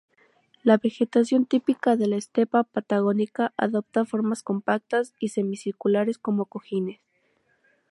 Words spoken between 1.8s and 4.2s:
de la estepa patagónica adopta